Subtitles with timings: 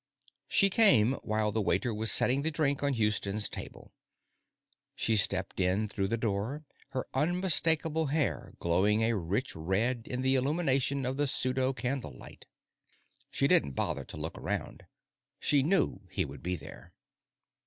[0.47, 3.93] She came while the waiter was setting the drink on Houston's table.
[4.95, 10.33] She stepped in through the door, her unmistakable hair glowing a rich red in the
[10.33, 12.47] illumination of the pseudo candlelight.
[13.29, 14.87] She didn't bother to look around;
[15.39, 16.93] she knew he would be there.